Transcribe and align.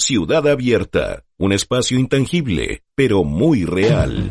Ciudad 0.00 0.46
Abierta, 0.46 1.24
un 1.38 1.52
espacio 1.52 1.98
intangible, 1.98 2.84
pero 2.94 3.24
muy 3.24 3.64
real. 3.64 4.30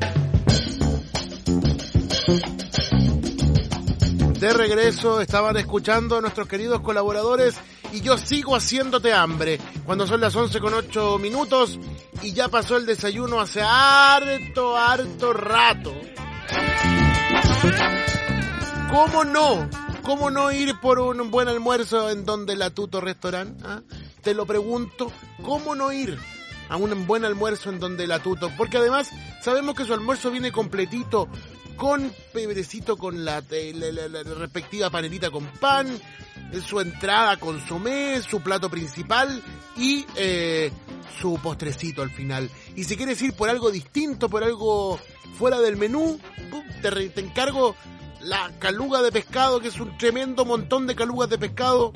De 4.39 4.53
regreso 4.53 5.19
estaban 5.19 5.57
escuchando 5.57 6.17
a 6.17 6.21
nuestros 6.21 6.47
queridos 6.47 6.79
colaboradores 6.79 7.55
y 7.91 7.99
yo 7.99 8.17
sigo 8.17 8.55
haciéndote 8.55 9.11
hambre 9.11 9.59
cuando 9.85 10.07
son 10.07 10.21
las 10.21 10.33
11 10.33 10.57
con 10.61 10.73
8 10.73 11.19
minutos 11.19 11.77
y 12.23 12.31
ya 12.31 12.47
pasó 12.47 12.77
el 12.77 12.85
desayuno 12.85 13.41
hace 13.41 13.61
harto, 13.61 14.77
harto 14.77 15.33
rato. 15.33 15.93
¿Cómo 18.89 19.25
no? 19.25 19.69
¿Cómo 20.07 20.31
no 20.31 20.53
ir 20.53 20.73
por 20.79 20.99
un 20.99 21.29
buen 21.31 21.49
almuerzo 21.49 22.09
en 22.09 22.23
donde 22.23 22.55
la 22.55 22.69
Tuto 22.69 23.01
Restaurant? 23.01 23.59
ah? 23.65 23.81
Te 24.23 24.33
lo 24.33 24.45
pregunto, 24.45 25.11
¿cómo 25.43 25.75
no 25.75 25.91
ir 25.91 26.17
a 26.69 26.77
un 26.77 27.05
buen 27.05 27.25
almuerzo 27.25 27.69
en 27.71 27.79
donde 27.81 28.07
la 28.07 28.19
Tuto? 28.19 28.49
Porque 28.55 28.77
además 28.77 29.09
sabemos 29.43 29.75
que 29.75 29.83
su 29.83 29.93
almuerzo 29.93 30.31
viene 30.31 30.53
completito 30.53 31.27
con 31.75 32.09
pebrecito 32.33 32.95
con 32.95 33.25
la, 33.25 33.43
eh, 33.51 33.73
la- 33.73 34.23
respectiva 34.23 34.89
panelita 34.89 35.29
con 35.29 35.45
pan, 35.45 35.87
eh, 35.89 36.61
su 36.65 36.79
entrada 36.79 37.35
consomé, 37.35 38.21
su 38.21 38.39
plato 38.39 38.69
principal 38.69 39.43
y 39.75 40.05
eh, 40.15 40.71
su 41.19 41.37
postrecito 41.43 42.01
al 42.01 42.11
final. 42.11 42.49
Y 42.77 42.85
si 42.85 42.95
quieres 42.95 43.21
ir 43.21 43.33
por 43.33 43.49
algo 43.49 43.71
distinto, 43.71 44.29
por 44.29 44.41
algo 44.45 44.99
fuera 45.37 45.59
del 45.59 45.75
menú, 45.75 46.17
te, 46.81 47.09
te 47.09 47.19
encargo 47.21 47.75
la 48.21 48.51
caluga 48.59 49.01
de 49.01 49.11
pescado, 49.11 49.59
que 49.59 49.67
es 49.69 49.79
un 49.79 49.97
tremendo 49.97 50.45
montón 50.45 50.85
de 50.87 50.95
calugas 50.95 51.29
de 51.29 51.37
pescado. 51.37 51.93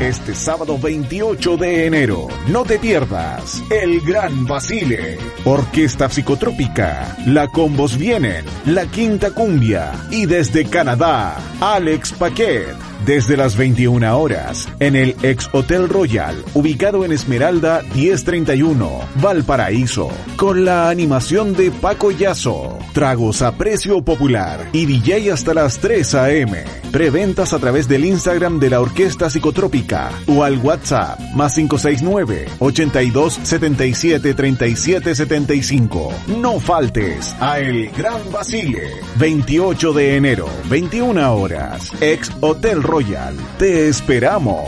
Este 0.00 0.32
sábado 0.32 0.78
28 0.78 1.56
de 1.56 1.86
enero, 1.86 2.28
no 2.46 2.62
te 2.62 2.78
pierdas 2.78 3.60
El 3.68 4.00
Gran 4.02 4.46
Basile, 4.46 5.18
Orquesta 5.44 6.08
Psicotrópica, 6.08 7.16
La 7.26 7.48
Combos 7.48 7.98
Vienen, 7.98 8.44
La 8.64 8.86
Quinta 8.86 9.32
Cumbia. 9.32 9.90
Y 10.12 10.26
desde 10.26 10.66
Canadá, 10.66 11.36
Alex 11.60 12.12
Paquet. 12.12 12.76
Desde 13.04 13.36
las 13.36 13.56
21 13.56 14.18
horas, 14.18 14.68
en 14.80 14.96
el 14.96 15.14
ex 15.22 15.48
Hotel 15.52 15.88
Royal, 15.88 16.42
ubicado 16.54 17.04
en 17.04 17.12
Esmeralda 17.12 17.82
1031, 17.94 19.00
Valparaíso, 19.22 20.10
con 20.36 20.64
la 20.64 20.90
animación 20.90 21.54
de 21.54 21.70
Paco 21.70 22.10
Yazo, 22.10 22.78
tragos 22.92 23.40
a 23.42 23.56
precio 23.56 24.02
popular 24.02 24.68
y 24.72 24.86
DJ 24.86 25.32
hasta 25.32 25.54
las 25.54 25.78
3 25.78 26.14
a.m. 26.16 26.64
Preventas 26.90 27.52
a 27.52 27.58
través 27.58 27.86
del 27.86 28.04
Instagram 28.04 28.58
de 28.58 28.70
la 28.70 28.80
Orquesta 28.80 29.30
Psicotrópica 29.30 30.10
o 30.26 30.42
al 30.42 30.58
WhatsApp 30.58 31.20
más 31.34 31.54
569 31.54 32.46
82 32.58 33.40
77 33.42 34.34
37 34.34 35.14
75. 35.14 36.12
No 36.40 36.58
faltes 36.58 37.34
a 37.40 37.60
El 37.60 37.90
Gran 37.90 38.20
Basile, 38.32 38.90
28 39.16 39.92
de 39.92 40.16
enero, 40.16 40.48
21 40.68 41.34
horas, 41.34 41.92
ex 42.00 42.32
Hotel 42.40 42.82
Royal. 42.88 43.36
Te 43.58 43.88
esperamos. 43.88 44.64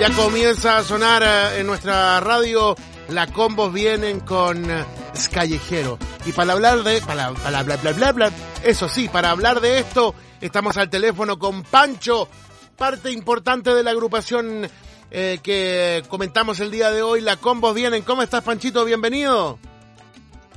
Ya 0.00 0.10
comienza 0.16 0.78
a 0.78 0.82
sonar 0.82 1.22
eh, 1.22 1.60
en 1.60 1.68
nuestra 1.68 2.18
radio 2.18 2.74
la 3.10 3.28
combos 3.28 3.72
vienen 3.72 4.20
con 4.20 4.68
eh, 4.68 4.84
Callejero. 5.32 5.98
Y 6.26 6.32
para 6.32 6.54
hablar 6.54 6.82
de 6.82 7.00
para, 7.00 7.32
para 7.32 7.62
bla 7.62 7.76
bla 7.76 7.92
bla 7.92 8.12
bla, 8.12 8.32
eso 8.64 8.88
sí, 8.88 9.08
para 9.08 9.30
hablar 9.30 9.60
de 9.60 9.78
esto 9.78 10.16
estamos 10.40 10.76
al 10.78 10.90
teléfono 10.90 11.38
con 11.38 11.62
Pancho, 11.62 12.28
parte 12.76 13.12
importante 13.12 13.72
de 13.72 13.84
la 13.84 13.92
agrupación 13.92 14.68
eh, 15.12 15.38
que 15.44 16.02
comentamos 16.08 16.58
el 16.58 16.72
día 16.72 16.90
de 16.90 17.02
hoy, 17.02 17.20
la 17.20 17.36
combos 17.36 17.72
vienen. 17.72 18.02
¿Cómo 18.02 18.22
estás, 18.22 18.42
Panchito? 18.42 18.84
Bienvenido. 18.84 19.60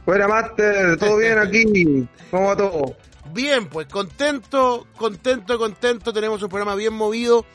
Fuera, 0.08 0.26
Master, 0.26 0.96
¿todo 0.98 1.18
bien 1.18 1.38
aquí? 1.38 2.08
¿Cómo 2.32 2.48
va 2.48 2.56
todo? 2.56 2.96
Bien, 3.34 3.68
pues 3.68 3.88
contento, 3.88 4.88
contento, 4.96 5.58
contento. 5.58 6.14
Tenemos 6.14 6.42
un 6.42 6.48
programa 6.48 6.76
bien 6.76 6.94
movido 6.94 7.46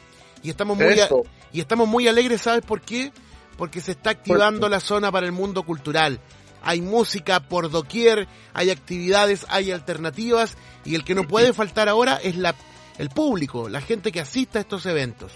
y 0.42 0.50
estamos 0.50 0.76
muy 0.76 1.00
a- 1.00 1.08
y 1.50 1.60
estamos 1.60 1.88
muy 1.88 2.08
alegres, 2.08 2.42
¿sabes 2.42 2.62
por 2.62 2.82
qué? 2.82 3.10
Porque 3.56 3.80
se 3.80 3.92
está 3.92 4.10
activando 4.10 4.68
la 4.68 4.80
zona 4.80 5.10
para 5.10 5.24
el 5.24 5.32
mundo 5.32 5.62
cultural. 5.62 6.20
Hay 6.62 6.82
música 6.82 7.40
por 7.40 7.70
doquier, 7.70 8.28
hay 8.52 8.68
actividades, 8.68 9.46
hay 9.48 9.72
alternativas 9.72 10.58
y 10.84 10.94
el 10.94 11.04
que 11.04 11.14
no 11.14 11.26
puede 11.26 11.54
faltar 11.54 11.88
ahora 11.88 12.16
es 12.22 12.36
la 12.36 12.54
el 12.98 13.08
público, 13.08 13.70
la 13.70 13.80
gente 13.80 14.12
que 14.12 14.20
asista 14.20 14.58
a 14.58 14.60
estos 14.60 14.84
eventos. 14.84 15.32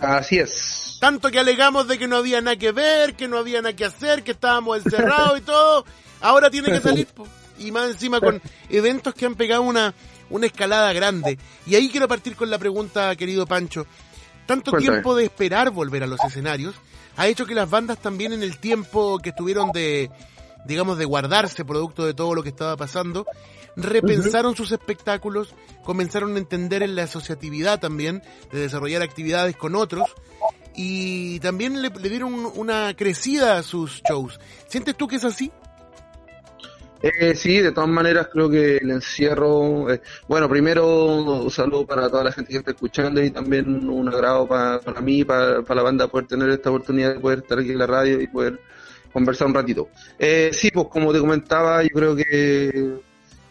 Así 0.00 0.38
es. 0.38 0.96
Tanto 1.00 1.28
que 1.32 1.40
alegamos 1.40 1.88
de 1.88 1.98
que 1.98 2.06
no 2.06 2.18
había 2.18 2.40
nada 2.40 2.56
que 2.56 2.70
ver, 2.70 3.16
que 3.16 3.26
no 3.26 3.36
había 3.36 3.60
nada 3.62 3.74
que 3.74 3.84
hacer, 3.84 4.22
que 4.22 4.30
estábamos 4.30 4.84
encerrados 4.86 5.38
y 5.40 5.42
todo, 5.42 5.84
ahora 6.20 6.50
tiene 6.50 6.68
que 6.68 6.80
salir. 6.88 7.06
po. 7.06 7.26
Y 7.58 7.72
más 7.72 7.90
encima 7.90 8.20
con 8.20 8.40
eventos 8.70 9.14
que 9.14 9.26
han 9.26 9.34
pegado 9.34 9.62
una, 9.62 9.94
una 10.30 10.46
escalada 10.46 10.92
grande. 10.92 11.38
Y 11.66 11.74
ahí 11.74 11.90
quiero 11.90 12.08
partir 12.08 12.34
con 12.34 12.48
la 12.48 12.58
pregunta, 12.58 13.14
querido 13.16 13.46
Pancho. 13.46 13.86
Tanto 14.46 14.70
Cuéntame. 14.70 14.94
tiempo 14.94 15.14
de 15.14 15.24
esperar 15.24 15.70
volver 15.70 16.02
a 16.02 16.06
los 16.06 16.18
escenarios 16.24 16.74
ha 17.16 17.26
hecho 17.28 17.44
que 17.44 17.54
las 17.54 17.68
bandas 17.68 17.98
también 17.98 18.32
en 18.32 18.42
el 18.42 18.58
tiempo 18.58 19.18
que 19.18 19.30
estuvieron 19.30 19.72
de, 19.72 20.10
digamos, 20.64 20.96
de 20.96 21.04
guardarse 21.04 21.64
producto 21.64 22.06
de 22.06 22.14
todo 22.14 22.34
lo 22.34 22.42
que 22.42 22.48
estaba 22.48 22.76
pasando, 22.76 23.26
repensaron 23.76 24.56
sus 24.56 24.72
espectáculos, 24.72 25.54
comenzaron 25.84 26.34
a 26.34 26.38
entender 26.38 26.82
en 26.82 26.96
la 26.96 27.02
asociatividad 27.04 27.78
también, 27.78 28.22
de 28.52 28.60
desarrollar 28.60 29.02
actividades 29.02 29.54
con 29.56 29.74
otros, 29.74 30.08
y 30.74 31.40
también 31.40 31.82
le, 31.82 31.90
le 31.90 32.08
dieron 32.08 32.32
una 32.54 32.94
crecida 32.96 33.58
a 33.58 33.62
sus 33.62 34.02
shows. 34.08 34.40
¿Sientes 34.68 34.96
tú 34.96 35.06
que 35.06 35.16
es 35.16 35.24
así? 35.24 35.52
Eh, 37.02 37.34
sí, 37.34 37.60
de 37.60 37.72
todas 37.72 37.88
maneras 37.88 38.28
creo 38.30 38.50
que 38.50 38.76
el 38.76 38.90
encierro, 38.90 39.90
eh, 39.90 40.02
bueno, 40.28 40.50
primero 40.50 41.06
un 41.06 41.50
saludo 41.50 41.86
para 41.86 42.10
toda 42.10 42.24
la 42.24 42.32
gente 42.32 42.50
que 42.52 42.58
está 42.58 42.72
escuchando 42.72 43.22
y 43.22 43.30
también 43.30 43.88
un 43.88 44.06
agrado 44.08 44.46
pa- 44.46 44.80
para 44.80 45.00
mí, 45.00 45.24
para, 45.24 45.62
para 45.62 45.76
la 45.76 45.82
banda 45.84 46.08
poder 46.08 46.26
tener 46.26 46.50
esta 46.50 46.68
oportunidad 46.68 47.14
de 47.14 47.20
poder 47.20 47.38
estar 47.38 47.58
aquí 47.58 47.70
en 47.70 47.78
la 47.78 47.86
radio 47.86 48.20
y 48.20 48.26
poder 48.26 48.60
conversar 49.12 49.48
un 49.48 49.54
ratito. 49.54 49.88
Eh, 50.18 50.50
sí, 50.52 50.70
pues 50.70 50.88
como 50.88 51.10
te 51.12 51.20
comentaba, 51.20 51.82
yo 51.82 51.88
creo 51.90 52.14
que 52.16 52.98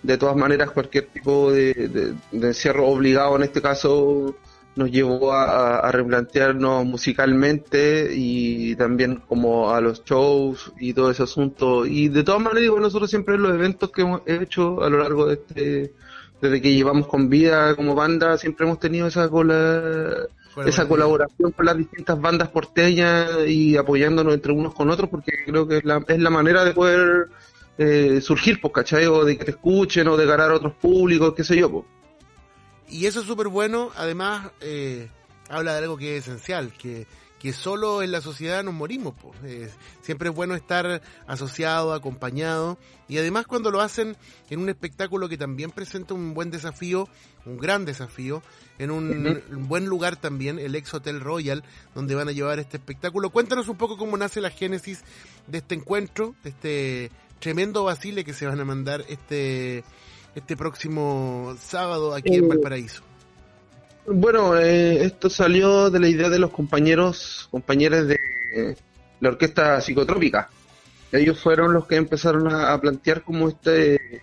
de 0.03 0.17
todas 0.17 0.35
maneras 0.35 0.69
cualquier 0.71 1.07
tipo 1.07 1.51
de 1.51 2.13
encierro 2.31 2.87
obligado 2.87 3.35
en 3.35 3.43
este 3.43 3.61
caso 3.63 4.35
nos 4.79 4.89
llevó 4.91 5.33
a, 5.33 5.91
replantearnos 5.91 6.85
musicalmente 6.85 8.09
y 8.15 8.75
también 8.77 9.21
como 9.27 9.71
a 9.71 9.81
los 9.81 10.05
shows 10.05 10.71
y 10.79 10.93
todo 10.93 11.11
ese 11.11 11.23
asunto. 11.23 11.85
Y 11.85 12.07
de 12.07 12.23
todas 12.23 12.41
maneras, 12.41 12.61
digo, 12.61 12.79
nosotros 12.79 13.09
siempre 13.09 13.35
en 13.35 13.43
los 13.43 13.53
eventos 13.53 13.91
que 13.91 14.03
hemos 14.03 14.21
hecho 14.25 14.81
a 14.81 14.89
lo 14.89 14.99
largo 14.99 15.25
de 15.27 15.33
este, 15.33 15.93
desde 16.41 16.61
que 16.61 16.73
llevamos 16.73 17.07
con 17.07 17.29
vida 17.29 17.75
como 17.75 17.93
banda, 17.93 18.37
siempre 18.37 18.65
hemos 18.65 18.79
tenido 18.79 19.07
esa 19.07 19.27
cola, 19.27 20.27
esa 20.65 20.87
colaboración 20.87 21.51
con 21.51 21.65
las 21.65 21.77
distintas 21.77 22.19
bandas 22.19 22.47
porteñas 22.47 23.29
y 23.47 23.75
apoyándonos 23.75 24.33
entre 24.33 24.53
unos 24.53 24.73
con 24.73 24.89
otros, 24.89 25.09
porque 25.09 25.33
creo 25.45 25.67
que 25.67 25.79
es 25.79 25.83
la, 25.83 26.01
es 26.07 26.19
la 26.19 26.29
manera 26.29 26.63
de 26.63 26.73
poder 26.73 27.27
eh, 27.77 28.21
surgir, 28.21 28.61
pues, 28.61 28.73
¿cachai? 28.73 29.07
O 29.07 29.25
de 29.25 29.37
que 29.37 29.43
te 29.43 29.51
escuchen 29.51 30.07
o 30.07 30.15
de 30.15 30.25
ganar 30.25 30.51
a 30.51 30.55
otros 30.55 30.73
públicos, 30.75 31.33
qué 31.35 31.43
sé 31.43 31.57
yo, 31.57 31.69
pues. 31.69 31.98
Y 32.89 33.05
eso 33.05 33.21
es 33.21 33.27
súper 33.27 33.47
bueno, 33.47 33.91
además 33.95 34.51
eh, 34.61 35.09
habla 35.49 35.73
de 35.73 35.79
algo 35.79 35.97
que 35.97 36.17
es 36.17 36.27
esencial, 36.27 36.73
que, 36.73 37.05
que 37.39 37.53
solo 37.53 38.01
en 38.01 38.11
la 38.11 38.19
sociedad 38.19 38.63
nos 38.63 38.73
morimos. 38.73 39.13
Pues. 39.21 39.71
siempre 40.01 40.29
es 40.29 40.35
bueno 40.35 40.55
estar 40.55 41.01
asociado, 41.27 41.93
acompañado, 41.93 42.77
y 43.07 43.17
además 43.17 43.45
cuando 43.47 43.69
lo 43.71 43.81
hacen 43.81 44.17
en 44.49 44.59
un 44.59 44.69
espectáculo 44.69 45.29
que 45.29 45.37
también 45.37 45.71
presenta 45.71 46.13
un 46.13 46.33
buen 46.33 46.51
desafío, 46.51 47.07
un 47.45 47.57
gran 47.57 47.85
desafío, 47.85 48.41
en 48.79 48.91
un 48.91 49.67
buen 49.67 49.85
lugar 49.85 50.15
también, 50.15 50.57
el 50.57 50.75
ex 50.75 50.93
Hotel 50.93 51.19
Royal, 51.19 51.63
donde 51.93 52.15
van 52.15 52.27
a 52.27 52.31
llevar 52.31 52.59
este 52.59 52.77
espectáculo. 52.77 53.29
Cuéntanos 53.29 53.67
un 53.67 53.77
poco 53.77 53.97
cómo 53.97 54.17
nace 54.17 54.41
la 54.41 54.49
génesis 54.49 55.03
de 55.47 55.59
este 55.59 55.75
encuentro, 55.75 56.35
de 56.43 56.49
este 56.49 57.11
tremendo 57.39 57.83
basile 57.83 58.23
que 58.23 58.33
se 58.33 58.45
van 58.45 58.59
a 58.59 58.65
mandar 58.65 59.03
este 59.09 59.83
este 60.35 60.55
próximo 60.55 61.55
sábado 61.59 62.13
aquí 62.13 62.35
en 62.35 62.47
Valparaíso? 62.47 63.03
Bueno, 64.05 64.57
eh, 64.57 65.03
esto 65.05 65.29
salió 65.29 65.89
de 65.89 65.99
la 65.99 66.07
idea 66.07 66.29
de 66.29 66.39
los 66.39 66.51
compañeros, 66.51 67.47
compañeros 67.51 68.07
de 68.07 68.17
la 69.19 69.29
orquesta 69.29 69.79
psicotrópica. 69.81 70.49
Ellos 71.11 71.39
fueron 71.39 71.73
los 71.73 71.87
que 71.87 71.95
empezaron 71.95 72.53
a, 72.53 72.79
plantear 72.79 73.23
como 73.23 73.49
este... 73.49 74.21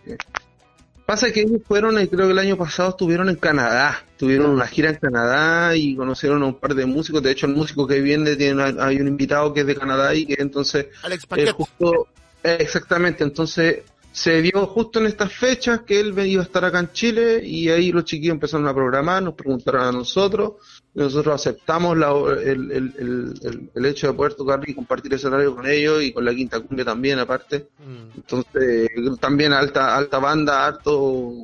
Pasa 1.04 1.30
que 1.30 1.42
ellos 1.42 1.62
fueron, 1.64 2.00
y 2.00 2.08
creo 2.08 2.26
que 2.26 2.32
el 2.32 2.38
año 2.38 2.56
pasado 2.56 2.90
estuvieron 2.90 3.28
en 3.28 3.36
Canadá, 3.36 4.04
tuvieron 4.16 4.50
una 4.50 4.66
gira 4.66 4.90
en 4.90 4.96
Canadá 4.96 5.76
y 5.76 5.94
conocieron 5.94 6.42
a 6.42 6.46
un 6.46 6.54
par 6.58 6.74
de 6.74 6.84
músicos. 6.84 7.22
De 7.22 7.30
hecho, 7.30 7.46
el 7.46 7.54
músico 7.54 7.86
que 7.86 8.00
viene, 8.00 8.34
tiene, 8.34 8.74
hay 8.80 9.00
un 9.00 9.06
invitado 9.06 9.54
que 9.54 9.60
es 9.60 9.66
de 9.66 9.76
Canadá 9.76 10.12
y 10.16 10.26
que 10.26 10.34
entonces... 10.42 10.86
Alex 11.04 11.24
eh, 11.36 11.52
justo, 11.52 12.08
eh, 12.42 12.56
exactamente, 12.58 13.22
entonces 13.22 13.84
se 14.16 14.40
dio 14.40 14.66
justo 14.66 14.98
en 14.98 15.06
estas 15.06 15.30
fechas 15.30 15.82
que 15.82 16.00
él 16.00 16.18
iba 16.26 16.40
a 16.40 16.46
estar 16.46 16.64
acá 16.64 16.78
en 16.78 16.90
Chile 16.90 17.42
y 17.44 17.68
ahí 17.68 17.92
los 17.92 18.04
chiquillos 18.04 18.32
empezaron 18.32 18.66
a 18.66 18.72
programar, 18.72 19.22
nos 19.22 19.34
preguntaron 19.34 19.82
a 19.82 19.92
nosotros, 19.92 20.52
y 20.94 21.00
nosotros 21.00 21.34
aceptamos 21.34 21.98
el, 22.42 23.84
hecho 23.84 24.06
de 24.06 24.12
poder 24.14 24.32
tocar 24.32 24.66
y 24.66 24.74
compartir 24.74 25.12
escenario 25.12 25.54
con 25.54 25.66
ellos 25.66 26.02
y 26.02 26.14
con 26.14 26.24
la 26.24 26.34
Quinta 26.34 26.60
Cumbia 26.60 26.86
también 26.86 27.18
aparte. 27.18 27.68
Mm. 27.78 28.16
Entonces, 28.16 28.90
también 29.20 29.52
alta 29.52 29.94
alta 29.94 30.18
banda, 30.18 30.66
alto... 30.66 31.34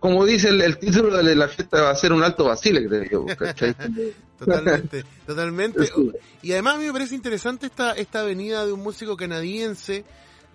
Como 0.00 0.26
dice 0.26 0.48
el, 0.48 0.78
título 0.78 1.16
de 1.22 1.36
la 1.36 1.46
fiesta 1.46 1.82
va 1.82 1.90
a 1.90 1.94
ser 1.94 2.12
un 2.12 2.24
alto 2.24 2.44
vacile, 2.44 2.88
creo 2.88 3.04
yo. 3.04 3.26
totalmente, 4.38 5.04
totalmente. 5.24 5.88
Y 6.42 6.52
además 6.52 6.76
a 6.76 6.78
mí 6.78 6.86
me 6.86 6.92
parece 6.92 7.14
interesante 7.14 7.66
esta, 7.66 7.92
esta 7.92 8.22
venida 8.22 8.66
de 8.66 8.72
un 8.72 8.80
músico 8.80 9.16
canadiense 9.16 10.04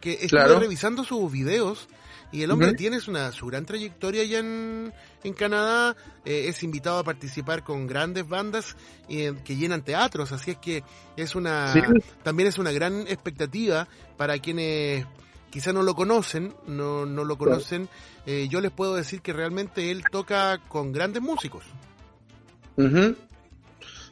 que 0.04 0.20
estuve 0.20 0.60
revisando 0.60 1.06
sus 1.06 1.32
videos 1.32 1.88
y 2.30 2.44
el 2.44 2.52
hombre 2.52 2.74
tiene 2.74 3.00
una, 3.08 3.32
su 3.32 3.46
gran 3.46 3.66
trayectoria 3.66 4.24
allá 4.24 4.40
en, 4.40 4.92
en 5.24 5.34
Canadá, 5.34 5.96
eh, 6.26 6.48
es 6.50 6.62
invitado 6.62 6.98
a 6.98 7.04
participar 7.06 7.64
con 7.64 7.88
grandes 7.88 8.28
bandas 8.28 8.76
eh, 9.08 9.34
que 9.46 9.56
llenan 9.56 9.82
teatros, 9.82 10.34
así 10.34 10.52
es 10.52 10.58
que 10.58 10.84
es 11.16 11.36
una 11.36 11.74
también 12.22 12.50
es 12.50 12.58
una 12.58 12.74
gran 12.74 13.08
expectativa 13.08 13.88
para 14.18 14.38
quienes 14.40 15.06
quizá 15.50 15.72
no 15.72 15.84
lo 15.84 15.96
conocen, 15.96 16.54
no, 16.68 17.06
no 17.06 17.24
lo 17.24 17.38
conocen, 17.38 17.88
eh, 18.26 18.50
yo 18.50 18.60
les 18.60 18.72
puedo 18.72 18.96
decir 18.96 19.22
que 19.22 19.32
realmente 19.32 19.90
él 19.90 20.04
toca 20.12 20.58
con 20.68 20.92
grandes 20.92 21.22
músicos. 21.22 21.64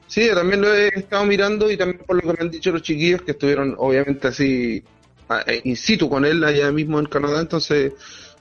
Sí, 0.07 0.29
también 0.33 0.61
lo 0.61 0.73
he 0.73 0.88
estado 0.88 1.25
mirando 1.25 1.69
y 1.69 1.75
también 1.75 2.05
por 2.05 2.15
lo 2.15 2.21
que 2.21 2.27
me 2.38 2.45
han 2.45 2.51
dicho 2.51 2.71
los 2.71 2.81
chiquillos 2.81 3.23
que 3.23 3.31
estuvieron 3.31 3.75
obviamente 3.77 4.29
así 4.29 4.81
in 5.63 5.75
situ 5.75 6.10
con 6.10 6.25
él 6.25 6.44
allá 6.44 6.72
mismo 6.72 7.00
en 7.00 7.06
Canadá, 7.06 7.42
entonces 7.42 7.94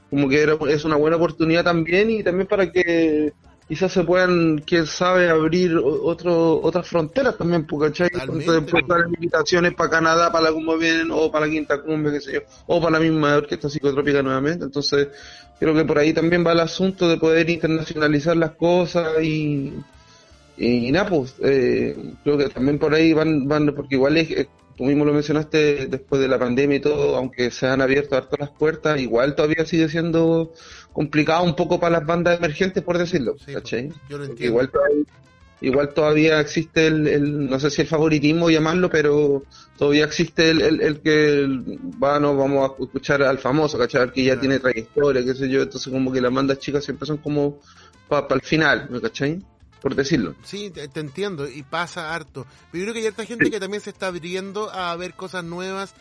como 0.08 0.28
que 0.28 0.42
era, 0.42 0.56
es 0.68 0.84
una 0.84 0.96
buena 0.96 1.16
oportunidad 1.16 1.64
también 1.64 2.10
y 2.10 2.22
también 2.22 2.48
para 2.48 2.70
que 2.70 3.32
quizás 3.68 3.92
se 3.92 4.02
puedan, 4.02 4.58
quién 4.66 4.84
sabe, 4.86 5.30
abrir 5.30 5.76
otro, 5.76 6.60
otras 6.60 6.88
fronteras 6.88 7.38
también, 7.38 7.64
porque 7.64 7.86
Entonces 7.86 8.62
pueden 8.68 8.88
dar 8.88 9.06
invitaciones 9.06 9.74
para 9.74 9.90
Canadá, 9.90 10.32
para 10.32 10.46
la 10.46 10.52
Cumbia 10.52 10.76
vienen, 10.76 11.10
o 11.12 11.30
para 11.30 11.46
la 11.46 11.52
Quinta 11.52 11.80
Cumbia, 11.80 12.12
qué 12.12 12.20
sé 12.20 12.32
yo, 12.32 12.40
o 12.66 12.80
para 12.80 12.98
la 12.98 13.00
misma 13.00 13.36
orquesta 13.36 13.70
psicotrópica 13.70 14.22
nuevamente, 14.22 14.64
entonces 14.64 15.08
creo 15.60 15.72
que 15.72 15.84
por 15.84 15.98
ahí 15.98 16.12
también 16.12 16.44
va 16.44 16.50
el 16.50 16.60
asunto 16.60 17.08
de 17.08 17.16
poder 17.18 17.48
internacionalizar 17.48 18.36
las 18.36 18.52
cosas 18.52 19.22
y 19.22 19.72
y, 20.60 20.92
nada, 20.92 21.08
pues, 21.08 21.34
eh, 21.42 21.96
creo 22.22 22.36
que 22.36 22.50
también 22.50 22.78
por 22.78 22.92
ahí 22.92 23.14
van, 23.14 23.48
van 23.48 23.74
porque 23.74 23.94
igual 23.94 24.18
es, 24.18 24.46
tú 24.80 24.86
mismo 24.86 25.04
lo 25.04 25.12
mencionaste, 25.12 25.88
después 25.88 26.22
de 26.22 26.26
la 26.26 26.38
pandemia 26.38 26.78
y 26.78 26.80
todo, 26.80 27.14
aunque 27.14 27.50
se 27.50 27.66
han 27.66 27.82
abierto 27.82 28.16
harto 28.16 28.38
las 28.38 28.48
puertas, 28.48 28.98
igual 28.98 29.34
todavía 29.34 29.66
sigue 29.66 29.90
siendo 29.90 30.54
complicado 30.94 31.44
un 31.44 31.54
poco 31.54 31.78
para 31.78 31.98
las 31.98 32.06
bandas 32.06 32.38
emergentes, 32.38 32.82
por 32.82 32.96
decirlo. 32.96 33.36
Igual 34.38 34.70
todavía, 34.70 35.04
igual 35.60 35.92
todavía 35.92 36.40
existe 36.40 36.86
el, 36.86 37.50
no 37.50 37.60
sé 37.60 37.70
si 37.70 37.82
el 37.82 37.88
favoritismo 37.88 38.48
llamarlo, 38.48 38.88
pero 38.88 39.42
todavía 39.76 40.06
existe 40.06 40.48
el, 40.48 40.80
el, 40.80 41.00
que 41.00 41.46
va, 42.02 42.18
no 42.18 42.34
vamos 42.34 42.70
a 42.70 42.82
escuchar 42.82 43.22
al 43.22 43.36
famoso, 43.36 43.76
¿cachai? 43.76 44.10
Que 44.10 44.24
ya 44.24 44.40
tiene 44.40 44.60
trayectoria, 44.60 45.22
qué 45.22 45.34
sé 45.34 45.50
yo, 45.50 45.60
entonces 45.60 45.92
como 45.92 46.10
que 46.10 46.22
las 46.22 46.32
bandas 46.32 46.58
chicas 46.58 46.82
siempre 46.86 47.06
son 47.06 47.18
como 47.18 47.58
para 48.08 48.34
el 48.34 48.40
final, 48.40 48.88
¿me 48.88 48.98
cachai? 48.98 49.44
Por 49.80 49.94
decirlo. 49.94 50.34
Sí, 50.42 50.70
te, 50.70 50.88
entiendo, 51.00 51.48
y 51.48 51.62
pasa 51.62 52.14
harto. 52.14 52.46
Pero 52.70 52.84
yo 52.84 52.84
creo 52.84 52.94
que 52.94 53.00
hay 53.00 53.06
harta 53.06 53.24
gente 53.24 53.50
que 53.50 53.60
también 53.60 53.82
se 53.82 53.90
está 53.90 54.08
abriendo 54.08 54.70
a 54.70 54.94
ver 54.96 55.14
cosas 55.14 55.44
nuevas 55.44 55.94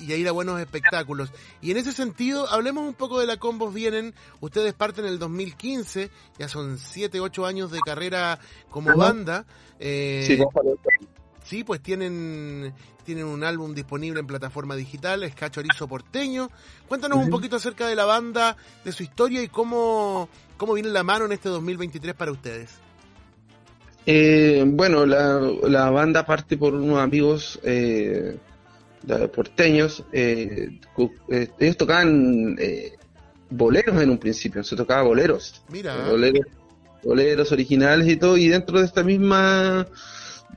y 0.00 0.12
a, 0.12 0.16
ir 0.16 0.28
a 0.28 0.32
buenos 0.32 0.60
espectáculos. 0.60 1.32
Y 1.60 1.70
en 1.70 1.78
ese 1.78 1.92
sentido, 1.92 2.48
hablemos 2.50 2.86
un 2.86 2.94
poco 2.94 3.20
de 3.20 3.26
la 3.26 3.38
Combos 3.38 3.72
Vienen. 3.72 4.14
Ustedes 4.40 4.74
parten 4.74 5.06
en 5.06 5.12
el 5.12 5.18
2015, 5.18 6.10
ya 6.38 6.48
son 6.48 6.78
7, 6.78 7.20
8 7.20 7.46
años 7.46 7.70
de 7.70 7.80
carrera 7.80 8.38
como 8.70 8.96
banda. 8.96 9.44
Eh, 9.80 10.38
sí, 11.44 11.64
pues 11.64 11.80
tienen 11.80 12.74
tienen 13.04 13.26
un 13.26 13.44
álbum 13.44 13.74
disponible 13.74 14.20
en 14.20 14.26
plataforma 14.26 14.74
digital, 14.74 15.22
es 15.22 15.34
Cachorizo 15.34 15.86
Porteño. 15.86 16.50
Cuéntanos 16.88 17.18
un 17.18 17.30
poquito 17.30 17.56
acerca 17.56 17.86
de 17.86 17.94
la 17.94 18.06
banda, 18.06 18.56
de 18.84 18.92
su 18.92 19.02
historia 19.02 19.42
y 19.42 19.48
cómo, 19.48 20.28
cómo 20.56 20.72
viene 20.72 20.88
la 20.88 21.04
mano 21.04 21.26
en 21.26 21.32
este 21.32 21.48
2023 21.50 22.14
para 22.14 22.32
ustedes. 22.32 22.70
Eh, 24.06 24.64
bueno, 24.66 25.06
la, 25.06 25.38
la, 25.68 25.90
banda 25.90 26.26
parte 26.26 26.56
por 26.56 26.74
unos 26.74 26.98
amigos 26.98 27.60
eh, 27.62 28.36
porteños. 29.34 30.04
Eh, 30.12 30.78
eh, 31.30 31.48
ellos 31.58 31.76
tocaban 31.76 32.56
boleros 33.50 34.00
en 34.02 34.10
un 34.10 34.18
principio, 34.18 34.64
se 34.64 34.76
tocaba 34.76 35.02
boleros. 35.02 35.62
Mira. 35.68 36.08
Boleros, 36.08 36.46
boleros 37.02 37.52
originales 37.52 38.08
y 38.08 38.16
todo, 38.16 38.36
y 38.36 38.48
dentro 38.48 38.78
de 38.78 38.86
esta 38.86 39.02
misma 39.02 39.86
eh, 39.86 39.90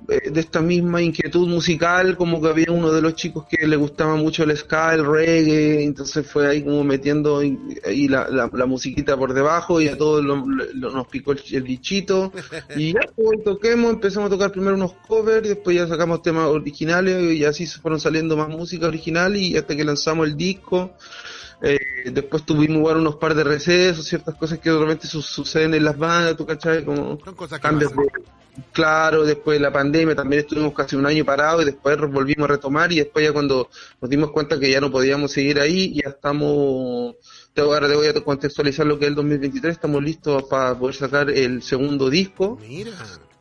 de 0.07 0.39
esta 0.39 0.61
misma 0.61 1.01
inquietud 1.01 1.47
musical, 1.47 2.15
como 2.15 2.41
que 2.41 2.47
había 2.47 2.71
uno 2.71 2.91
de 2.91 3.01
los 3.01 3.15
chicos 3.15 3.45
que 3.49 3.67
le 3.67 3.75
gustaba 3.75 4.15
mucho 4.15 4.43
el 4.43 4.55
ska, 4.55 4.93
el 4.93 5.05
reggae, 5.05 5.83
entonces 5.83 6.25
fue 6.25 6.47
ahí 6.47 6.63
como 6.63 6.83
metiendo 6.83 7.39
ahí 7.39 8.07
la, 8.07 8.27
la, 8.29 8.65
musiquita 8.65 9.17
por 9.17 9.33
debajo 9.33 9.81
y 9.81 9.87
a 9.87 9.97
todos 9.97 10.23
nos 10.23 11.07
picó 11.07 11.33
el, 11.33 11.61
bichito. 11.61 12.31
Y 12.75 12.93
ya, 12.93 13.01
pues, 13.15 13.43
toquemos, 13.43 13.93
empezamos 13.93 14.27
a 14.27 14.29
tocar 14.31 14.51
primero 14.51 14.75
unos 14.75 14.93
covers, 15.07 15.45
y 15.45 15.49
después 15.49 15.75
ya 15.75 15.87
sacamos 15.87 16.21
temas 16.21 16.45
originales 16.45 17.33
y 17.33 17.45
así 17.45 17.65
se 17.65 17.79
fueron 17.79 17.99
saliendo 17.99 18.37
más 18.37 18.49
música 18.49 18.87
original 18.87 19.35
y 19.35 19.57
hasta 19.57 19.75
que 19.75 19.83
lanzamos 19.83 20.27
el 20.27 20.37
disco. 20.37 20.91
Eh, 21.61 22.11
después 22.11 22.43
tuvimos 22.43 22.77
igual 22.77 22.97
unos 22.97 23.15
par 23.15 23.33
de 23.33 23.43
recesos, 23.43 24.05
ciertas 24.05 24.35
cosas 24.35 24.59
que 24.59 24.69
realmente 24.69 25.07
suceden 25.07 25.73
en 25.73 25.83
las 25.83 25.97
bandas, 25.97 26.37
tú 26.37 26.45
cachai, 26.45 26.85
como 26.85 27.17
cambios 27.59 27.91
de, 27.95 28.07
Claro, 28.71 29.23
después 29.23 29.59
de 29.59 29.63
la 29.63 29.71
pandemia 29.71 30.15
también 30.15 30.41
estuvimos 30.41 30.73
casi 30.73 30.95
un 30.95 31.05
año 31.05 31.23
parados 31.23 31.61
y 31.61 31.65
después 31.65 31.97
volvimos 31.97 32.45
a 32.45 32.53
retomar 32.53 32.91
y 32.91 32.97
después 32.97 33.25
ya 33.25 33.31
cuando 33.31 33.69
nos 34.01 34.09
dimos 34.09 34.31
cuenta 34.31 34.59
que 34.59 34.71
ya 34.71 34.81
no 34.81 34.91
podíamos 34.91 35.31
seguir 35.31 35.59
ahí, 35.59 35.93
ya 35.93 36.09
estamos, 36.09 37.15
te, 37.53 37.61
ahora 37.61 37.87
te 37.87 37.95
voy 37.95 38.07
a 38.07 38.13
contextualizar 38.13 38.85
lo 38.85 38.97
que 38.97 39.05
es 39.05 39.09
el 39.09 39.15
2023, 39.15 39.73
estamos 39.73 40.03
listos 40.03 40.43
para 40.43 40.77
poder 40.77 40.95
sacar 40.95 41.29
el 41.29 41.61
segundo 41.61 42.09
disco. 42.09 42.57
Mira. 42.61 42.91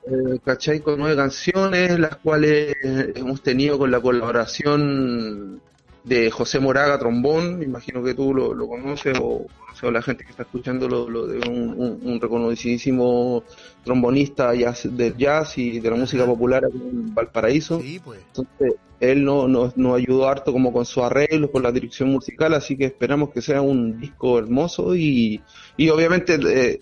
Eh, 0.07 0.39
¿Cachai? 0.45 0.81
Con 0.81 0.99
nueve 0.99 1.17
canciones, 1.17 1.99
las 1.99 2.17
cuales 2.17 2.77
hemos 2.83 3.43
tenido 3.43 3.77
con 3.79 3.91
la 3.91 4.01
colaboración 4.01 5.61
de 6.07 6.31
José 6.31 6.59
Moraga, 6.61 6.99
trombón, 6.99 7.59
me 7.59 7.67
imagino 7.67 8.03
que 8.03 8.15
tú 8.15 8.33
lo, 8.33 8.55
lo 8.55 8.67
conoces 8.67 9.19
o 9.21 9.47
o 9.83 9.91
la 9.91 10.03
gente 10.03 10.25
que 10.25 10.31
está 10.31 10.43
escuchando 10.43 10.89
lo, 10.89 11.27
de 11.27 11.49
un, 11.49 12.19
reconocidísimo 12.21 13.45
trombonista 13.85 14.55
jazz, 14.55 14.89
del 14.91 15.17
jazz 15.17 15.59
y 15.59 15.81
de 15.81 15.91
la 15.91 15.97
música 15.97 16.25
popular 16.25 16.65
en 16.73 17.15
Valparaíso. 17.15 17.81
Pues. 18.05 18.21
Entonces, 18.29 18.75
él 19.01 19.25
nos 19.25 19.49
no, 19.49 19.73
no 19.77 19.95
ayudó 19.95 20.29
harto 20.29 20.53
como 20.53 20.73
con 20.73 20.87
su 20.87 21.03
arreglo, 21.05 21.51
con 21.51 21.63
la 21.63 21.73
dirección 21.73 22.11
musical, 22.11 22.55
así 22.55 22.77
que 22.77 22.87
esperamos 22.87 23.31
que 23.31 23.43
sea 23.43 23.61
un 23.61 24.01
disco 24.01 24.39
hermoso 24.39 24.95
y, 24.95 25.43
y 25.77 25.89
obviamente... 25.89 26.39
Eh, 26.43 26.81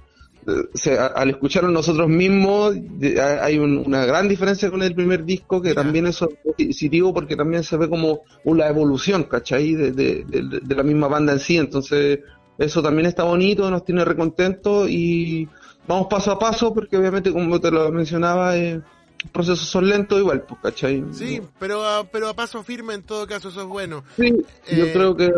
se- 0.75 0.99
a- 0.99 1.07
al 1.07 1.31
escucharlo 1.31 1.71
nosotros 1.71 2.09
mismos, 2.09 2.75
de- 2.77 3.21
a- 3.21 3.45
hay 3.45 3.59
un- 3.59 3.79
una 3.87 4.05
gran 4.07 4.29
diferencia 4.29 4.71
con 4.71 4.83
el 4.83 4.95
primer 4.95 5.25
disco, 5.25 5.61
que 5.63 5.71
Mira. 5.71 5.83
también 5.83 6.07
eso 6.07 6.29
es 6.31 6.55
positivo 6.67 7.13
porque 7.15 7.37
también 7.37 7.63
se 7.65 7.77
ve 7.77 7.89
como 7.89 8.21
una 8.45 8.67
evolución, 8.69 9.25
¿cachai? 9.25 9.75
De, 9.75 9.93
de- 9.93 10.25
de- 10.27 10.61
de 10.61 10.75
la 10.75 10.83
misma 10.83 11.09
banda 11.09 11.33
en 11.33 11.41
sí. 11.41 11.57
Entonces, 11.57 12.21
eso 12.59 12.83
también 12.83 13.07
está 13.07 13.25
bonito, 13.25 13.71
nos 13.71 13.85
tiene 13.85 14.05
recontentos 14.05 14.89
y 14.89 15.49
vamos 15.89 16.07
paso 16.09 16.31
a 16.33 16.39
paso 16.39 16.73
porque 16.73 16.97
obviamente, 16.97 17.33
como 17.33 17.61
te 17.61 17.71
lo 17.71 17.91
mencionaba, 17.91 18.57
eh, 18.57 18.81
los 19.23 19.31
procesos 19.33 19.67
son 19.67 19.89
lentos 19.89 20.19
igual, 20.21 20.43
pues, 20.43 20.61
¿cachai? 20.63 21.03
Sí, 21.13 21.41
pero 21.59 21.83
a, 21.85 22.05
pero 22.05 22.29
a 22.29 22.35
paso 22.35 22.63
firme 22.63 22.95
en 22.95 23.03
todo 23.03 23.27
caso 23.27 23.49
eso 23.49 23.63
es 23.63 23.67
bueno. 23.67 24.05
Sí, 24.17 24.31
yo 24.77 24.85
Eh, 24.85 24.91
creo 24.93 25.17
que 25.17 25.33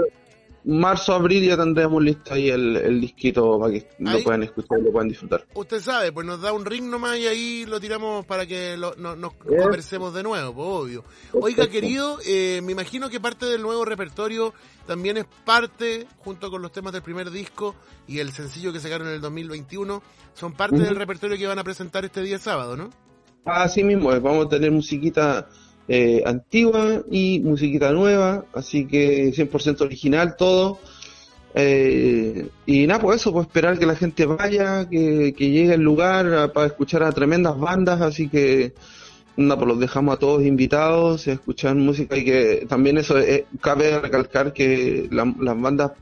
marzo, 0.66 1.14
abril 1.14 1.44
ya 1.46 1.56
tendremos 1.56 2.02
listo 2.02 2.34
ahí 2.34 2.50
el, 2.50 2.76
el 2.76 3.00
disquito 3.00 3.58
para 3.58 3.72
que 3.72 3.86
lo 4.00 4.18
puedan 4.24 4.42
escuchar 4.42 4.80
y 4.80 4.82
lo 4.82 4.92
puedan 4.92 5.08
disfrutar. 5.08 5.46
Usted 5.54 5.80
sabe, 5.80 6.10
pues 6.12 6.26
nos 6.26 6.40
da 6.40 6.52
un 6.52 6.64
ring 6.64 6.84
nomás 6.90 7.16
y 7.18 7.26
ahí 7.26 7.64
lo 7.66 7.78
tiramos 7.80 8.26
para 8.26 8.46
que 8.46 8.76
lo- 8.76 8.94
no- 8.96 9.14
nos 9.14 9.32
Eh. 9.32 9.56
conversemos 9.62 10.12
de 10.12 10.22
nuevo, 10.24 10.52
pues, 10.54 10.66
obvio. 10.68 11.04
Oiga, 11.40 11.68
querido, 11.68 12.18
eh, 12.26 12.60
me 12.64 12.72
imagino 12.72 13.08
que 13.08 13.20
parte 13.20 13.46
del 13.46 13.62
nuevo 13.62 13.84
repertorio 13.84 14.52
también 14.86 15.16
es 15.18 15.26
parte, 15.44 16.06
junto 16.18 16.50
con 16.50 16.62
los 16.62 16.72
temas 16.72 16.92
del 16.92 17.02
primer 17.02 17.30
disco 17.30 17.76
y 18.08 18.18
el 18.18 18.32
sencillo 18.32 18.72
que 18.72 18.80
sacaron 18.80 19.06
en 19.08 19.14
el 19.14 19.20
2021, 19.20 20.02
son 20.34 20.52
parte 20.54 20.78
del 20.78 20.96
repertorio 20.96 21.38
que 21.38 21.46
van 21.46 21.58
a 21.60 21.64
presentar 21.64 22.04
este 22.04 22.22
día 22.22 22.38
sábado, 22.38 22.76
¿no? 22.76 22.90
Así 23.44 23.84
mismo, 23.84 24.08
vamos 24.20 24.46
a 24.46 24.48
tener 24.48 24.72
musiquita 24.72 25.48
eh, 25.88 26.22
antigua 26.26 27.02
y 27.10 27.40
musiquita 27.40 27.92
nueva, 27.92 28.44
así 28.54 28.86
que 28.86 29.32
100% 29.32 29.80
original 29.84 30.36
todo. 30.36 30.78
Eh, 31.54 32.48
y 32.66 32.86
nada, 32.86 33.00
pues 33.00 33.20
eso, 33.20 33.32
pues 33.32 33.46
esperar 33.46 33.78
que 33.78 33.86
la 33.86 33.96
gente 33.96 34.26
vaya, 34.26 34.86
que, 34.88 35.32
que 35.36 35.50
llegue 35.50 35.72
al 35.74 35.80
lugar 35.80 36.26
a- 36.34 36.52
para 36.52 36.66
escuchar 36.66 37.02
a 37.02 37.12
tremendas 37.12 37.58
bandas, 37.58 38.00
así 38.02 38.28
que 38.28 38.74
nada, 39.38 39.56
pues 39.56 39.68
los 39.68 39.80
dejamos 39.80 40.14
a 40.16 40.18
todos 40.18 40.44
invitados 40.44 41.26
a 41.28 41.32
escuchar 41.32 41.74
música 41.76 42.16
y 42.16 42.24
que 42.24 42.66
también 42.68 42.98
eso 42.98 43.18
eh, 43.18 43.46
cabe 43.60 43.98
recalcar 44.00 44.52
que 44.52 45.08
la- 45.10 45.32
las 45.40 45.58
bandas 45.60 45.92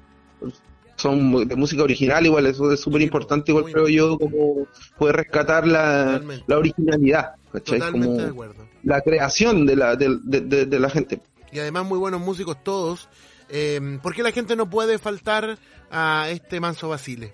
son 0.96 1.46
de 1.48 1.56
música 1.56 1.82
original 1.82 2.24
igual, 2.24 2.46
eso 2.46 2.72
es 2.72 2.80
súper 2.80 3.02
importante 3.02 3.50
igual 3.50 3.64
creo 3.72 3.88
yo 3.88 4.18
como 4.18 4.66
poder 4.96 5.16
rescatar 5.16 5.66
la, 5.66 6.20
la 6.46 6.58
originalidad, 6.58 7.32
¿cachai? 7.54 7.78
Totalmente 7.78 8.06
Como 8.08 8.20
de 8.22 8.28
acuerdo. 8.30 8.68
la 8.82 9.00
creación 9.00 9.64
de 9.64 9.76
la, 9.76 9.96
de, 9.96 10.18
de- 10.22 10.66
de- 10.66 10.78
la 10.80 10.90
gente. 10.90 11.20
Y 11.52 11.58
además 11.60 11.86
muy 11.86 11.98
buenos 11.98 12.20
músicos 12.20 12.62
todos. 12.62 13.08
Eh, 13.48 13.98
¿Por 14.02 14.14
qué 14.14 14.22
la 14.22 14.32
gente 14.32 14.56
no 14.56 14.68
puede 14.68 14.98
faltar 14.98 15.56
a 15.90 16.26
este 16.30 16.60
Manso 16.60 16.88
Basile? 16.90 17.32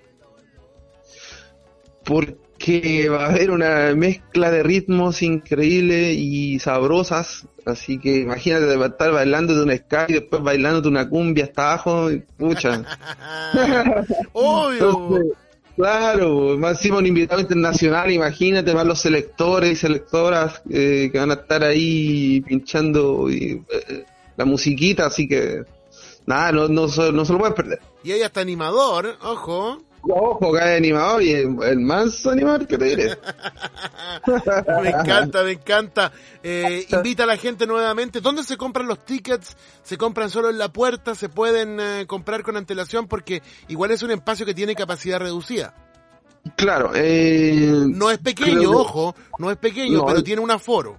Porque 2.04 3.08
va 3.08 3.26
a 3.26 3.28
haber 3.30 3.50
una 3.50 3.94
mezcla 3.94 4.50
de 4.50 4.62
ritmos 4.62 5.22
increíbles 5.22 6.16
y 6.18 6.58
sabrosas. 6.58 7.46
Así 7.66 7.98
que 7.98 8.16
imagínate 8.18 8.74
estar 8.84 9.12
bailando 9.12 9.54
de 9.54 9.62
un 9.62 9.76
ska 9.76 10.06
y 10.08 10.14
después 10.14 10.42
bailando 10.42 10.80
de 10.80 10.88
una 10.88 11.08
cumbia 11.08 11.44
hasta 11.44 11.72
abajo. 11.72 12.10
y 12.10 12.18
Pucha. 12.20 12.82
Obvio. 14.32 14.72
Entonces, 14.72 15.32
claro, 15.76 16.56
más 16.58 16.72
encima 16.78 16.98
un 16.98 17.06
invitado 17.06 17.40
internacional, 17.40 18.10
imagínate, 18.10 18.74
más 18.74 18.86
los 18.86 19.00
selectores 19.00 19.72
y 19.72 19.76
selectoras 19.76 20.62
eh, 20.70 21.08
que 21.12 21.18
van 21.18 21.30
a 21.30 21.34
estar 21.34 21.62
ahí 21.64 22.40
pinchando 22.42 23.28
eh, 23.30 23.62
la 24.36 24.44
musiquita, 24.44 25.06
así 25.06 25.26
que 25.28 25.62
nada, 26.26 26.52
no, 26.52 26.68
no, 26.68 26.88
se- 26.88 27.12
no 27.12 27.24
se 27.24 27.32
lo 27.32 27.38
pueden 27.38 27.54
perder. 27.54 27.80
Y 28.02 28.12
ella 28.12 28.26
está 28.26 28.40
animador, 28.40 29.16
ojo. 29.22 29.82
Ojo, 30.02 30.56
hay 30.56 30.76
animador 30.78 31.22
y 31.22 31.32
el, 31.32 31.56
el 31.62 31.80
manso 31.80 32.30
animador 32.30 32.66
que 32.66 32.78
te 32.78 32.84
diré. 32.86 33.18
Me 34.82 34.88
encanta, 34.90 35.42
me 35.42 35.52
encanta. 35.52 36.12
Eh, 36.42 36.86
invita 36.90 37.24
a 37.24 37.26
la 37.26 37.36
gente 37.36 37.66
nuevamente. 37.66 38.20
¿Dónde 38.20 38.42
se 38.42 38.56
compran 38.56 38.86
los 38.86 39.04
tickets? 39.04 39.56
¿Se 39.82 39.96
compran 39.98 40.30
solo 40.30 40.48
en 40.50 40.58
la 40.58 40.72
puerta? 40.72 41.14
¿Se 41.14 41.28
pueden 41.28 41.78
eh, 41.80 42.04
comprar 42.06 42.42
con 42.42 42.56
antelación? 42.56 43.08
Porque 43.08 43.42
igual 43.68 43.90
es 43.90 44.02
un 44.02 44.10
espacio 44.10 44.46
que 44.46 44.54
tiene 44.54 44.74
capacidad 44.74 45.18
reducida. 45.20 45.74
Claro, 46.56 46.92
eh, 46.94 47.84
No 47.88 48.10
es 48.10 48.18
pequeño, 48.18 48.60
que- 48.60 48.66
ojo, 48.66 49.14
no 49.38 49.50
es 49.50 49.58
pequeño, 49.58 49.98
No, 49.98 50.06
pero 50.06 50.18
es- 50.18 50.24
tiene 50.24 50.40
un 50.40 50.50
aforo. 50.50 50.98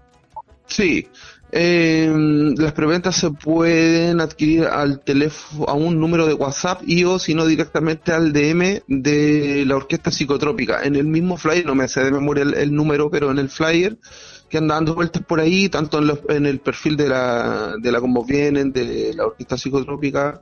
sí. 0.67 1.07
Eh, 1.53 2.09
las 2.57 2.71
preventas 2.73 3.17
se 3.17 3.29
pueden 3.31 4.21
adquirir 4.21 4.65
al 4.65 5.01
teléfono, 5.03 5.65
a 5.67 5.73
un 5.73 5.99
número 5.99 6.25
de 6.25 6.33
WhatsApp 6.33 6.81
y 6.85 7.03
o 7.03 7.19
si 7.19 7.33
no 7.35 7.45
directamente 7.45 8.13
al 8.13 8.31
DM 8.31 8.83
de 8.87 9.65
la 9.65 9.75
Orquesta 9.75 10.11
Psicotrópica. 10.11 10.83
En 10.83 10.95
el 10.95 11.05
mismo 11.07 11.35
flyer, 11.37 11.65
no 11.65 11.75
me 11.75 11.87
sé 11.89 12.03
de 12.05 12.11
memoria 12.11 12.43
el, 12.43 12.73
número, 12.73 13.09
pero 13.11 13.31
en 13.31 13.39
el 13.39 13.49
flyer 13.49 13.97
que 14.49 14.57
anda 14.59 14.75
dando 14.75 14.95
vueltas 14.95 15.23
por 15.23 15.39
ahí, 15.39 15.67
tanto 15.69 15.97
en, 15.99 16.07
los- 16.07 16.19
en 16.29 16.45
el 16.45 16.59
perfil 16.59 16.95
de 16.97 17.09
la, 17.09 17.75
de 17.81 17.91
la 17.91 17.99
Como 18.01 18.23
Vienen, 18.25 18.71
de 18.71 19.13
la 19.15 19.25
Orquesta 19.25 19.57
Psicotrópica 19.57 20.41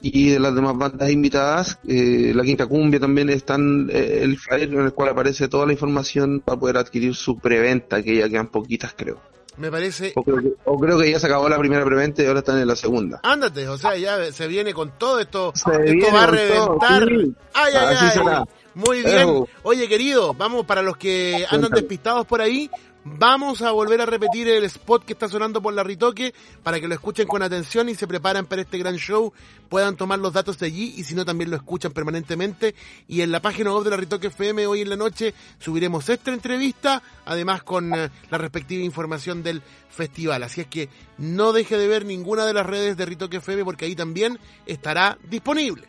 y 0.00 0.30
de 0.30 0.38
las 0.40 0.54
demás 0.54 0.76
bandas 0.78 1.10
invitadas, 1.10 1.78
eh, 1.88 2.32
la 2.34 2.42
Quinta 2.44 2.66
Cumbia 2.66 3.00
también 3.00 3.28
están 3.30 3.88
eh, 3.90 4.20
el 4.22 4.38
flyer 4.38 4.72
en 4.72 4.80
el 4.80 4.92
cual 4.92 5.10
aparece 5.10 5.48
toda 5.48 5.66
la 5.66 5.72
información 5.72 6.40
para 6.40 6.58
poder 6.58 6.76
adquirir 6.78 7.14
su 7.14 7.38
preventa, 7.38 8.02
que 8.02 8.16
ya 8.16 8.28
quedan 8.28 8.48
poquitas 8.50 8.94
creo. 8.96 9.20
Me 9.58 9.70
parece... 9.70 10.12
O 10.16 10.22
creo, 10.22 10.36
que, 10.38 10.52
o 10.64 10.78
creo 10.78 10.98
que 10.98 11.10
ya 11.10 11.18
se 11.18 11.26
acabó 11.26 11.48
la 11.48 11.58
primera 11.58 11.84
preventa 11.84 12.22
y 12.22 12.26
ahora 12.26 12.40
están 12.40 12.58
en 12.60 12.66
la 12.68 12.76
segunda. 12.76 13.20
Ándate, 13.22 13.68
o 13.68 13.76
sea, 13.76 13.96
ya 13.96 14.32
se 14.32 14.46
viene 14.46 14.72
con 14.72 14.92
todo 14.98 15.18
esto. 15.20 15.52
Se 15.54 15.70
esto 15.70 15.80
viene 15.82 16.10
va 16.12 16.22
a 16.22 16.26
todo, 16.26 16.36
reventar. 16.36 17.08
sí. 17.08 17.34
Ay, 17.54 17.72
ay, 17.76 17.94
Así 17.94 18.04
ay. 18.04 18.10
será. 18.12 18.44
Muy 18.74 19.02
bien. 19.02 19.44
Oye, 19.64 19.88
querido, 19.88 20.34
vamos 20.34 20.64
para 20.64 20.82
los 20.82 20.96
que 20.96 21.44
andan 21.50 21.72
despistados 21.72 22.24
por 22.26 22.40
ahí. 22.40 22.70
Vamos 23.04 23.62
a 23.62 23.70
volver 23.70 24.00
a 24.00 24.06
repetir 24.06 24.48
el 24.48 24.64
spot 24.64 25.04
que 25.04 25.12
está 25.12 25.28
sonando 25.28 25.62
por 25.62 25.72
la 25.72 25.84
Ritoque 25.84 26.34
para 26.62 26.80
que 26.80 26.88
lo 26.88 26.94
escuchen 26.94 27.28
con 27.28 27.42
atención 27.42 27.88
y 27.88 27.94
se 27.94 28.06
preparen 28.06 28.44
para 28.44 28.62
este 28.62 28.76
gran 28.76 28.96
show. 28.96 29.32
Puedan 29.68 29.96
tomar 29.96 30.18
los 30.18 30.32
datos 30.32 30.58
de 30.58 30.66
allí 30.66 30.94
y 30.96 31.04
si 31.04 31.14
no 31.14 31.24
también 31.24 31.50
lo 31.50 31.56
escuchan 31.56 31.92
permanentemente. 31.92 32.74
Y 33.06 33.22
en 33.22 33.30
la 33.30 33.40
página 33.40 33.72
web 33.72 33.84
de 33.84 33.90
la 33.90 33.96
Ritoque 33.96 34.26
FM 34.26 34.66
hoy 34.66 34.82
en 34.82 34.90
la 34.90 34.96
noche 34.96 35.32
subiremos 35.58 36.08
esta 36.08 36.32
entrevista, 36.32 37.02
además 37.24 37.62
con 37.62 37.94
eh, 37.94 38.10
la 38.30 38.38
respectiva 38.38 38.82
información 38.82 39.42
del 39.42 39.62
festival. 39.88 40.42
Así 40.42 40.60
es 40.60 40.66
que 40.66 40.88
no 41.18 41.52
deje 41.52 41.78
de 41.78 41.88
ver 41.88 42.04
ninguna 42.04 42.46
de 42.46 42.54
las 42.54 42.66
redes 42.66 42.96
de 42.96 43.06
Ritoque 43.06 43.38
FM 43.38 43.64
porque 43.64 43.84
ahí 43.84 43.94
también 43.94 44.38
estará 44.66 45.18
disponible. 45.30 45.86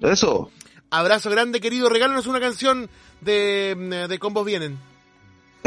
Eso. 0.00 0.50
Abrazo 0.90 1.30
grande, 1.30 1.60
querido. 1.60 1.88
Regálanos 1.88 2.26
una 2.26 2.40
canción 2.40 2.88
de, 3.20 4.06
de 4.08 4.18
Combos 4.18 4.46
Vienen. 4.46 4.93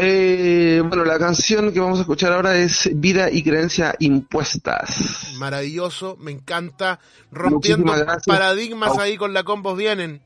Eh, 0.00 0.80
bueno, 0.86 1.04
la 1.04 1.18
canción 1.18 1.72
que 1.72 1.80
vamos 1.80 1.98
a 1.98 2.02
escuchar 2.02 2.32
ahora 2.32 2.56
es 2.56 2.88
Vida 2.94 3.30
y 3.32 3.42
Creencia 3.42 3.96
Impuestas. 3.98 5.32
Maravilloso, 5.38 6.16
me 6.20 6.30
encanta. 6.30 7.00
Rompiendo 7.32 7.92
paradigmas 8.24 8.96
ahí 8.98 9.16
con 9.16 9.32
la 9.34 9.42
Combos 9.42 9.76
Vienen. 9.76 10.22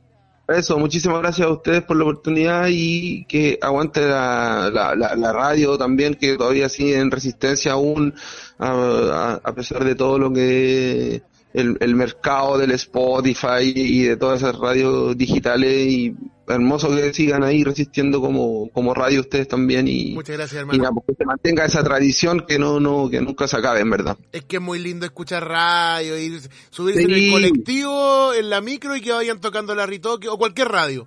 Eso, 0.46 0.76
muchísimas 0.78 1.20
gracias 1.22 1.46
a 1.46 1.52
ustedes 1.52 1.82
por 1.84 1.96
la 1.96 2.02
oportunidad 2.02 2.66
y 2.68 3.24
que 3.24 3.58
aguante 3.62 4.00
la, 4.02 4.70
la, 4.70 4.94
la, 4.94 5.14
la 5.16 5.32
radio 5.32 5.78
también, 5.78 6.14
que 6.16 6.36
todavía 6.36 6.68
sigue 6.68 6.98
en 6.98 7.10
resistencia 7.10 7.72
aún, 7.72 8.12
a, 8.58 8.68
a- 8.70 9.40
a 9.42 9.54
pesar 9.54 9.84
de 9.84 9.94
todo 9.94 10.18
lo 10.18 10.30
que 10.32 11.22
el, 11.54 11.78
el 11.80 11.94
mercado 11.94 12.58
del 12.58 12.72
Spotify 12.72 13.72
y 13.74 14.02
de 14.02 14.16
todas 14.16 14.42
esas 14.42 14.58
radios 14.58 15.16
digitales 15.16 15.86
y 15.86 16.14
hermoso 16.48 16.94
que 16.94 17.12
sigan 17.12 17.42
ahí 17.44 17.64
resistiendo 17.64 18.20
como, 18.20 18.68
como 18.70 18.94
radio 18.94 19.20
ustedes 19.20 19.48
también 19.48 19.88
y, 19.88 20.12
Muchas 20.12 20.36
gracias, 20.36 20.54
y 20.54 20.58
hermano. 20.58 20.78
nada, 20.82 20.94
pues 20.94 21.06
que 21.06 21.14
se 21.22 21.24
mantenga 21.24 21.64
esa 21.64 21.82
tradición 21.82 22.44
que 22.46 22.58
no, 22.58 22.80
no, 22.80 23.08
que 23.10 23.20
nunca 23.20 23.46
se 23.48 23.56
acabe 23.56 23.80
en 23.80 23.90
verdad. 23.90 24.16
Es 24.32 24.44
que 24.44 24.56
es 24.56 24.62
muy 24.62 24.78
lindo 24.78 25.06
escuchar 25.06 25.46
radio, 25.46 26.18
ir, 26.18 26.40
subirse 26.70 27.02
en 27.02 27.10
el 27.10 27.30
colectivo, 27.30 28.34
en 28.34 28.50
la 28.50 28.60
micro 28.60 28.96
y 28.96 29.00
que 29.00 29.12
vayan 29.12 29.40
tocando 29.40 29.74
la 29.74 29.86
Ritoque 29.86 30.28
o 30.28 30.38
cualquier 30.38 30.68
radio. 30.68 31.06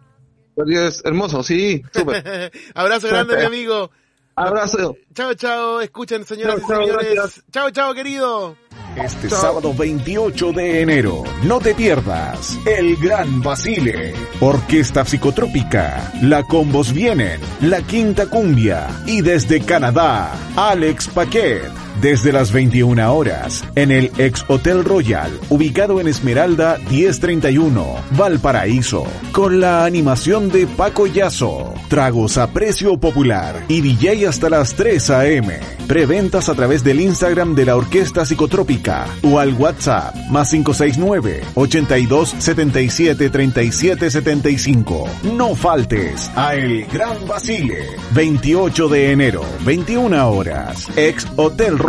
Porque 0.56 0.88
es 0.88 1.04
hermoso, 1.04 1.44
sí, 1.44 1.82
súper. 1.94 2.52
Abrazo 2.74 3.08
grande, 3.08 3.36
mi 3.36 3.44
amigo. 3.46 3.92
Abrazo. 4.36 4.98
Chao, 5.14 5.34
chao. 5.34 5.82
Escuchen, 5.82 6.26
señoras 6.26 6.62
y 6.62 6.66
señores. 6.66 7.44
Chao, 7.52 7.70
chao, 7.72 7.94
querido. 7.94 8.58
Este 8.96 9.30
sábado 9.30 9.74
28 9.74 10.54
de 10.54 10.82
enero, 10.82 11.24
no 11.44 11.60
te 11.60 11.76
pierdas 11.76 12.58
El 12.66 12.96
Gran 12.96 13.42
Basile, 13.42 14.14
Orquesta 14.40 15.04
Psicotrópica, 15.04 16.14
La 16.22 16.44
Combos 16.44 16.94
Vienen, 16.94 17.42
La 17.60 17.82
Quinta 17.82 18.28
Cumbia 18.28 18.88
y 19.06 19.22
desde 19.22 19.60
Canadá, 19.60 20.32
Alex 20.56 21.10
Paquet. 21.10 21.85
Desde 22.02 22.32
las 22.32 22.52
21 22.52 23.14
horas 23.14 23.64
en 23.76 23.92
el 23.92 24.12
ex 24.18 24.46
Hotel 24.48 24.84
Royal, 24.84 25.32
ubicado 25.50 26.00
en 26.00 26.08
Esmeralda 26.08 26.78
1031, 26.90 27.86
Valparaíso, 28.12 29.06
con 29.32 29.60
la 29.60 29.86
animación 29.86 30.50
de 30.50 30.68
Paco 30.68 31.08
Yazo, 31.08 31.74
tragos 31.88 32.38
a 32.38 32.52
precio 32.52 32.98
popular 32.98 33.64
y 33.68 33.82
DJ 33.82 34.28
hasta 34.28 34.50
las 34.50 34.74
3 34.76 35.10
a.m. 35.12 35.60
Preventas 35.88 36.50
a 36.50 36.56
través 36.56 36.84
del 36.84 37.00
Instagram 37.00 37.56
de 37.56 37.66
la 37.66 37.76
Orquesta 37.76 38.26
Psicotrópica 38.26 39.06
o 39.24 39.40
al 39.40 39.54
WhatsApp 39.54 40.16
más 40.30 40.50
569 40.50 41.42
82 41.54 42.36
77 42.40 43.30
37 43.30 44.12
75. 44.12 45.06
No 45.36 45.56
faltes 45.56 46.32
a 46.36 46.56
El 46.56 46.86
Gran 46.86 47.28
Basile, 47.28 47.86
28 48.12 48.88
de 48.90 49.12
enero, 49.12 49.46
21 49.64 50.30
horas, 50.30 50.88
ex 50.96 51.28
Hotel 51.36 51.78
Royal. 51.78 51.85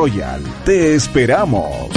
Te 0.65 0.95
esperamos. 0.95 1.89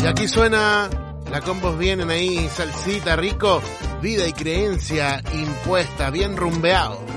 Y 0.00 0.06
aquí 0.06 0.28
suena 0.28 0.88
la 1.30 1.40
combos 1.40 1.76
vienen 1.76 2.08
ahí, 2.10 2.48
salsita 2.48 3.16
rico, 3.16 3.60
vida 4.00 4.28
y 4.28 4.32
creencia 4.32 5.20
impuesta, 5.34 6.10
bien 6.10 6.36
rumbeado. 6.36 7.11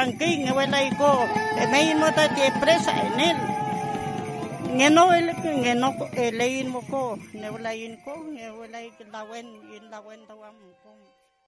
Angking 0.00 0.48
wala 0.56 0.80
ko 0.96 1.12
e 1.60 1.64
may 1.72 1.92
mo 2.00 2.08
ta 2.16 2.24
ti 2.32 2.44
presa 2.60 2.92
enel 3.06 3.38
ngeno 4.76 5.04
el 5.18 5.28
ngeno 5.62 5.88
elein 6.16 6.66
mo 6.72 6.80
ko 6.88 7.02
ne 7.36 7.46
wala 7.52 7.70
yin 7.76 7.94
ko 8.04 8.14
ne 8.32 8.48
wala 8.58 8.78
lawen 9.12 9.46
yin 9.70 9.84
lawen 9.92 10.20
tawam 10.28 10.56
ko 10.82 10.90